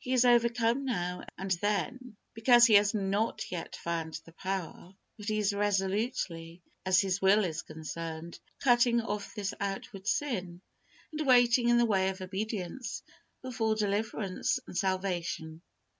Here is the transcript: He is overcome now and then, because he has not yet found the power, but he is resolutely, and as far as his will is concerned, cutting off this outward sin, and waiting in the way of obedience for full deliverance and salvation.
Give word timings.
He 0.00 0.12
is 0.12 0.24
overcome 0.24 0.84
now 0.84 1.24
and 1.38 1.52
then, 1.52 2.16
because 2.34 2.66
he 2.66 2.74
has 2.74 2.94
not 2.94 3.48
yet 3.48 3.76
found 3.76 4.20
the 4.24 4.32
power, 4.32 4.92
but 5.16 5.26
he 5.26 5.38
is 5.38 5.52
resolutely, 5.52 6.62
and 6.84 6.92
as 6.92 6.98
far 6.98 6.98
as 6.98 7.00
his 7.02 7.22
will 7.22 7.44
is 7.44 7.62
concerned, 7.62 8.40
cutting 8.58 9.00
off 9.00 9.36
this 9.36 9.54
outward 9.60 10.08
sin, 10.08 10.62
and 11.12 11.24
waiting 11.24 11.68
in 11.68 11.78
the 11.78 11.86
way 11.86 12.08
of 12.08 12.20
obedience 12.20 13.04
for 13.40 13.52
full 13.52 13.76
deliverance 13.76 14.58
and 14.66 14.76
salvation. 14.76 15.62